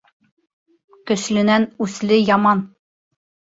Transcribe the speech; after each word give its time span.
Көслөнән 1.11 1.69
үсле 1.89 2.19
яман. 2.33 2.67